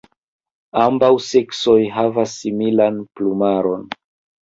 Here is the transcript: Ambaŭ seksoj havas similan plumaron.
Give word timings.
Ambaŭ 0.83 1.09
seksoj 1.27 1.77
havas 1.99 2.35
similan 2.41 3.01
plumaron. 3.19 3.91